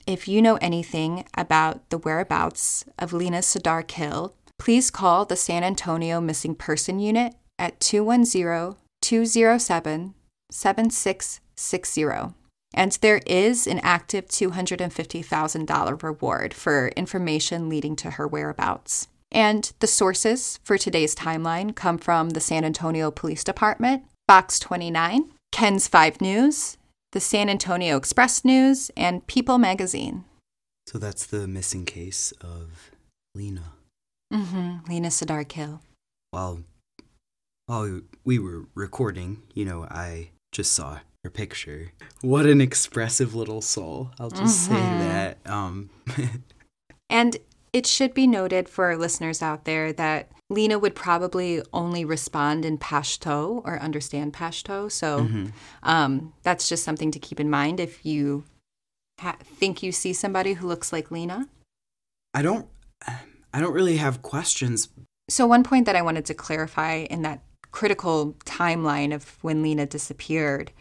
if 0.06 0.26
you 0.26 0.40
know 0.40 0.56
anything 0.56 1.26
about 1.36 1.90
the 1.90 1.98
whereabouts 1.98 2.84
of 2.98 3.12
Lina 3.12 3.42
Sardar 3.42 3.82
Khil, 3.82 4.34
please 4.58 4.90
call 4.90 5.24
the 5.24 5.36
San 5.36 5.62
Antonio 5.64 6.20
Missing 6.20 6.54
Person 6.54 6.98
Unit 6.98 7.34
at 7.58 7.80
210 7.80 8.76
207 9.02 10.14
7660. 10.50 12.34
And 12.74 12.92
there 13.00 13.20
is 13.26 13.66
an 13.66 13.80
active 13.80 14.26
$250,000 14.26 16.02
reward 16.02 16.54
for 16.54 16.88
information 16.88 17.68
leading 17.68 17.96
to 17.96 18.12
her 18.12 18.26
whereabouts. 18.28 19.08
And 19.30 19.72
the 19.80 19.86
sources 19.86 20.58
for 20.64 20.78
today's 20.78 21.14
timeline 21.14 21.74
come 21.74 21.98
from 21.98 22.30
the 22.30 22.40
San 22.40 22.64
Antonio 22.64 23.10
Police 23.10 23.44
Department, 23.44 24.04
Fox 24.26 24.58
29, 24.58 25.32
KENS 25.52 25.88
5 25.88 26.20
News, 26.20 26.76
the 27.12 27.20
San 27.20 27.48
Antonio 27.48 27.96
Express 27.96 28.44
News, 28.44 28.90
and 28.96 29.26
People 29.26 29.58
Magazine. 29.58 30.24
So 30.86 30.98
that's 30.98 31.26
the 31.26 31.46
missing 31.46 31.84
case 31.84 32.32
of 32.40 32.90
Lina. 33.34 33.72
Mm-hmm. 34.32 34.90
Lina 34.90 35.10
Sardar 35.10 35.44
Khil. 35.44 35.82
While, 36.30 36.62
while 37.66 38.00
we 38.24 38.38
were 38.38 38.66
recording, 38.74 39.42
you 39.54 39.64
know, 39.64 39.84
I 39.84 40.30
just 40.52 40.72
saw 40.72 41.00
her 41.24 41.30
picture. 41.30 41.92
What 42.22 42.46
an 42.46 42.60
expressive 42.60 43.34
little 43.34 43.60
soul. 43.60 44.10
I'll 44.18 44.30
just 44.30 44.70
mm-hmm. 44.70 44.74
say 44.74 45.08
that. 45.08 45.38
Um. 45.46 45.90
and 47.10 47.36
it 47.72 47.86
should 47.86 48.14
be 48.14 48.26
noted 48.26 48.68
for 48.68 48.86
our 48.86 48.96
listeners 48.96 49.42
out 49.42 49.64
there 49.64 49.92
that 49.92 50.30
Lina 50.50 50.78
would 50.78 50.94
probably 50.94 51.62
only 51.72 52.04
respond 52.04 52.64
in 52.64 52.78
Pashto 52.78 53.62
or 53.64 53.78
understand 53.80 54.32
Pashto. 54.32 54.90
So 54.90 55.20
mm-hmm. 55.20 55.46
um, 55.82 56.32
that's 56.42 56.68
just 56.68 56.84
something 56.84 57.10
to 57.10 57.18
keep 57.18 57.38
in 57.38 57.50
mind 57.50 57.80
if 57.80 58.04
you 58.04 58.44
ha- 59.20 59.36
think 59.42 59.82
you 59.82 59.92
see 59.92 60.12
somebody 60.12 60.54
who 60.54 60.66
looks 60.66 60.92
like 60.92 61.10
Lina. 61.10 61.48
I 62.34 62.42
don't. 62.42 62.66
I 63.52 63.60
don't 63.60 63.72
really 63.72 63.96
have 63.96 64.22
questions. 64.22 64.88
So 65.30 65.46
one 65.46 65.64
point 65.64 65.86
that 65.86 65.96
I 65.96 66.02
wanted 66.02 66.26
to 66.26 66.34
clarify 66.34 67.06
in 67.10 67.22
that 67.22 67.42
critical 67.70 68.34
timeline 68.44 69.14
of 69.14 69.42
when 69.42 69.62
Lina 69.62 69.86
disappeared 69.86 70.72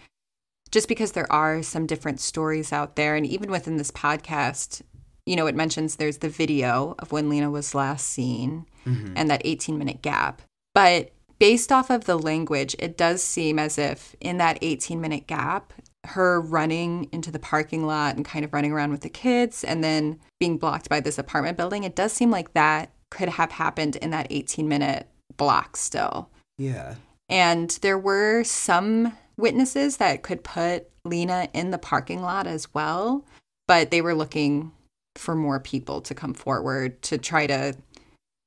just 0.71 0.87
because 0.87 1.13
there 1.13 1.31
are 1.31 1.63
some 1.63 1.85
different 1.85 2.19
stories 2.19 2.73
out 2.73 2.95
there, 2.95 3.15
and 3.15 3.25
even 3.25 3.49
within 3.49 3.77
this 3.77 3.91
podcast, 3.91 4.81
you 5.27 5.35
know, 5.35 5.45
it 5.45 5.55
mentions 5.55 5.95
there's 5.95 6.19
the 6.19 6.29
video 6.29 6.95
of 6.99 7.11
when 7.11 7.29
Lina 7.29 7.51
was 7.51 7.75
last 7.75 8.07
seen 8.07 8.65
mm-hmm. 8.85 9.13
and 9.15 9.29
that 9.29 9.41
18 9.43 9.77
minute 9.77 10.01
gap. 10.01 10.41
But 10.73 11.11
based 11.37 11.71
off 11.71 11.89
of 11.89 12.05
the 12.05 12.17
language, 12.17 12.75
it 12.79 12.97
does 12.97 13.21
seem 13.21 13.59
as 13.59 13.77
if 13.77 14.15
in 14.21 14.37
that 14.37 14.57
18 14.61 15.01
minute 15.01 15.27
gap, 15.27 15.73
her 16.05 16.39
running 16.39 17.09
into 17.11 17.29
the 17.29 17.39
parking 17.39 17.85
lot 17.85 18.15
and 18.15 18.23
kind 18.23 18.45
of 18.45 18.53
running 18.53 18.71
around 18.71 18.91
with 18.91 19.01
the 19.01 19.09
kids 19.09 19.65
and 19.65 19.83
then 19.83 20.17
being 20.39 20.57
blocked 20.57 20.87
by 20.87 21.01
this 21.01 21.17
apartment 21.17 21.57
building, 21.57 21.83
it 21.83 21.95
does 21.95 22.13
seem 22.13 22.31
like 22.31 22.53
that 22.53 22.91
could 23.11 23.27
have 23.27 23.51
happened 23.51 23.97
in 23.97 24.11
that 24.11 24.27
18 24.29 24.67
minute 24.67 25.07
block 25.35 25.75
still. 25.75 26.29
Yeah. 26.57 26.95
And 27.27 27.77
there 27.81 27.97
were 27.97 28.45
some 28.45 29.11
witnesses 29.35 29.97
that 29.97 30.23
could 30.23 30.45
put 30.45 30.89
Lina 31.03 31.49
in 31.53 31.71
the 31.71 31.77
parking 31.77 32.21
lot 32.21 32.47
as 32.47 32.73
well, 32.73 33.25
but 33.67 33.91
they 33.91 34.01
were 34.01 34.15
looking 34.15 34.71
for 35.17 35.35
more 35.35 35.59
people 35.59 36.01
to 36.01 36.13
come 36.15 36.33
forward 36.33 37.01
to 37.03 37.17
try 37.17 37.47
to 37.47 37.75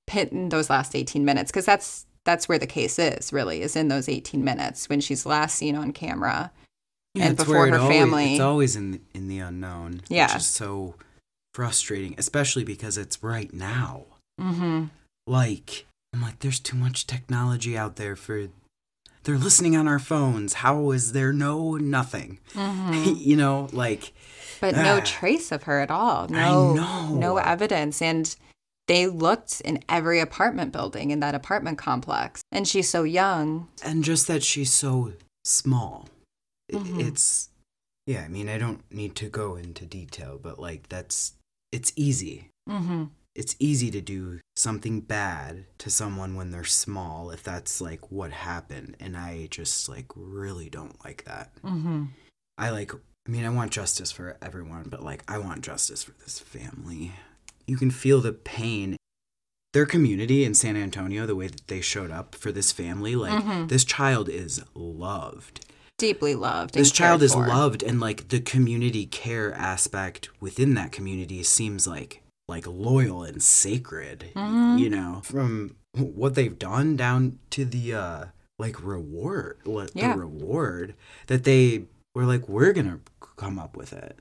pit 0.07 0.33
in 0.33 0.49
those 0.49 0.71
last 0.71 0.95
18 0.97 1.25
minutes 1.25 1.50
because 1.50 1.67
that's 1.67 2.07
that's 2.25 2.49
where 2.49 2.59
the 2.59 2.67
case 2.67 2.99
is 2.99 3.33
really 3.33 3.62
is 3.62 3.77
in 3.77 3.89
those 3.89 4.09
18 4.09 4.43
minutes 4.45 4.89
when 4.89 5.00
she's 5.00 5.25
last 5.25 5.57
seen 5.57 5.75
on 5.75 5.93
camera 5.93 6.50
Yeah, 7.15 7.27
and 7.29 7.37
before 7.37 7.67
her 7.69 7.79
always- 7.79 7.97
family 7.97 8.33
It's 8.35 8.41
always 8.41 8.77
in 8.77 8.91
the, 8.93 9.00
in 9.15 9.29
the 9.29 9.39
unknown. 9.39 10.03
Yeah. 10.09 10.27
Which 10.27 10.37
is 10.43 10.47
so 10.47 10.95
frustrating, 11.55 12.15
especially 12.19 12.65
because 12.65 12.99
it's 12.99 13.23
right 13.23 13.53
now. 13.53 14.05
mm-hmm. 14.41 14.85
Like, 15.27 15.87
I'm 16.12 16.23
like, 16.23 16.41
there's 16.41 16.61
too 16.61 16.77
much 16.77 17.07
technology 17.07 17.77
out 17.79 17.97
there 17.97 18.17
for. 18.17 18.49
They're 19.25 19.39
listening 19.39 19.77
on 19.77 19.87
our 19.87 19.99
phones. 19.99 20.55
How 20.55 20.91
is 20.93 21.12
there 21.12 21.33
no 21.33 21.77
nothing? 21.77 22.39
you 22.93 23.37
know, 23.37 23.69
like, 23.73 24.12
but 24.61 24.75
no 24.75 24.97
Ah. 24.99 25.03
trace 25.05 25.53
of 25.53 25.65
her 25.65 25.81
at 25.81 25.91
all 25.91 26.25
I 26.35 26.50
no 26.50 26.73
know. 26.75 27.09
no 27.15 27.37
evidence 27.39 28.03
and 28.03 28.35
they 28.89 29.07
looked 29.07 29.61
in 29.62 29.83
every 29.89 30.19
apartment 30.21 30.73
building 30.73 31.11
in 31.12 31.21
that 31.21 31.35
apartment 31.35 31.79
complex 31.79 32.43
and 32.50 32.67
she's 32.67 32.89
so 32.89 33.05
young 33.05 33.69
and 33.85 34.03
just 34.05 34.27
that 34.27 34.43
she's 34.43 34.73
so 34.73 35.12
small. 35.45 36.09
Mhm. 36.73 37.00
It's, 37.09 37.49
yeah, 38.07 38.23
I 38.25 38.29
mean, 38.29 38.49
I 38.49 38.59
don't 38.59 38.83
need 38.93 39.15
to 39.17 39.29
go 39.29 39.57
into 39.57 39.87
detail, 39.87 40.39
but 40.43 40.59
like, 40.59 40.89
that's, 40.89 41.35
it's 41.73 41.93
easy. 41.97 42.49
hmm 42.69 43.05
it's 43.41 43.57
easy 43.59 43.91
to 43.91 44.01
do 44.01 44.39
something 44.57 45.01
bad 45.01 45.65
to 45.79 45.89
someone 45.91 46.33
when 46.37 46.51
they're 46.51 46.65
small 46.85 47.31
if 47.31 47.43
that's 47.43 47.81
like 47.81 48.03
what 48.11 48.31
happened 48.33 48.95
and 49.01 49.17
i 49.17 49.49
just 49.51 49.89
like 49.89 50.07
really 50.15 50.69
don't 50.69 51.03
like 51.05 51.25
that. 51.25 51.47
Hmm 51.63 52.05
i 52.59 52.69
like 52.69 52.93
i 53.27 53.31
mean 53.35 53.45
i 53.47 53.49
want 53.59 53.71
justice 53.73 54.13
for 54.13 54.37
everyone 54.43 54.85
but 54.93 55.03
like 55.03 55.23
i 55.27 55.39
want 55.39 55.63
justice 55.63 56.03
for 56.05 56.13
this 56.23 56.39
family. 56.39 57.13
You 57.67 57.77
can 57.79 57.91
feel 57.91 58.21
the 58.21 58.33
pain. 58.33 58.97
Their 59.73 59.87
community 59.87 60.45
in 60.45 60.55
san 60.55 60.77
antonio 60.77 61.25
the 61.27 61.37
way 61.41 61.47
that 61.47 61.67
they 61.69 61.81
showed 61.81 62.11
up 62.11 62.35
for 62.35 62.51
this 62.53 62.71
family 62.73 63.15
like 63.17 63.43
Mhm. 63.43 63.69
this 63.69 63.85
child 63.85 64.29
is 64.29 64.63
loved. 64.75 65.65
Deeply 65.97 66.35
loved 66.35 66.75
this 66.75 66.91
child 66.91 67.23
is 67.23 67.33
for. 67.35 67.47
loved 67.47 67.83
and 67.83 68.01
like 68.01 68.29
the 68.29 68.41
community 68.41 69.07
care 69.07 69.53
aspect 69.55 70.29
within 70.41 70.75
that 70.75 70.93
community 70.93 71.43
seems 71.43 71.87
like 71.87 72.23
like 72.50 72.66
loyal 72.66 73.23
and 73.25 73.42
sacred 73.42 74.26
Mhm. 74.35 74.78
you 74.78 74.90
know 74.90 75.21
from 75.25 75.76
what 75.97 76.35
they've 76.35 76.59
done 76.59 76.97
down 76.97 77.38
to 77.50 77.64
the 77.64 77.95
uh 77.95 78.25
like 78.59 78.83
reward 78.85 79.59
what 79.64 79.90
Yeah. 79.95 80.12
the 80.12 80.19
reward 80.21 80.95
that 81.28 81.45
they 81.45 81.85
were 82.14 82.26
like 82.26 82.49
we're 82.49 82.73
gonna 82.75 83.00
come 83.37 83.59
up 83.59 83.76
with 83.76 83.92
it. 83.95 84.19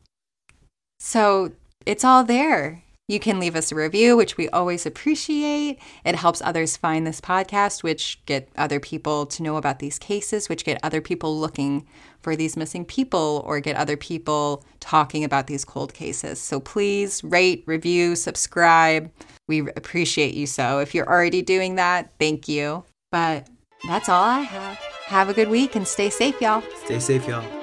So 1.00 1.52
it's 1.86 2.04
all 2.04 2.24
there. 2.24 2.84
You 3.10 3.22
can 3.22 3.40
leave 3.40 3.56
us 3.56 3.72
a 3.72 3.76
review, 3.76 4.18
which 4.18 4.36
we 4.36 4.50
always 4.50 4.86
appreciate. 4.86 5.80
It 6.04 6.16
helps 6.16 6.42
others 6.42 6.76
find 6.76 7.08
this 7.08 7.22
podcast, 7.22 7.82
which 7.82 8.20
get 8.26 8.50
other 8.58 8.82
people 8.82 9.26
to 9.28 9.44
know 9.44 9.56
about 9.56 9.80
these 9.80 9.98
cases, 9.98 10.50
which 10.50 10.66
get 10.66 10.78
other 10.84 11.00
people 11.00 11.40
looking 11.40 11.88
for 12.20 12.36
these 12.36 12.58
missing 12.58 12.84
people 12.84 13.44
or 13.46 13.62
get 13.62 13.78
other 13.78 13.96
people 13.96 14.66
talking 14.82 15.24
about 15.24 15.48
these 15.48 15.64
cold 15.64 15.94
cases. 15.94 16.42
So 16.42 16.60
please 16.60 17.24
rate, 17.24 17.64
review, 17.66 18.18
subscribe. 18.18 19.10
We 19.48 19.62
appreciate 19.62 20.34
you 20.34 20.46
so. 20.46 20.80
If 20.80 20.94
you're 20.94 21.08
already 21.08 21.42
doing 21.42 21.76
that, 21.76 22.12
thank 22.20 22.50
you. 22.50 22.84
But 23.10 23.48
that's 23.88 24.10
all 24.10 24.24
I 24.24 24.42
have. 24.42 24.78
Have 25.06 25.30
a 25.30 25.34
good 25.34 25.48
week 25.48 25.78
and 25.78 25.88
stay 25.88 26.10
safe, 26.10 26.42
y'all. 26.42 26.62
Stay 26.84 27.00
safe, 27.00 27.26
y'all. 27.26 27.57